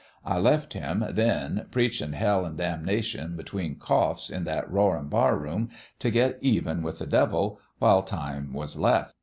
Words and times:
"I 0.25 0.39
left 0.39 0.73
him, 0.73 1.05
then, 1.11 1.67
preachin' 1.69 2.13
hell 2.13 2.43
an' 2.43 2.55
damnation, 2.55 3.37
between 3.37 3.75
coughs, 3.75 4.31
in 4.31 4.45
that 4.45 4.67
roarin' 4.67 5.09
barroom, 5.09 5.69
t' 5.99 6.09
get 6.09 6.39
even 6.41 6.81
with 6.81 6.97
the 6.97 7.05
devil, 7.05 7.59
while 7.77 8.01
time 8.01 8.51
was 8.51 8.77
left. 8.79 9.13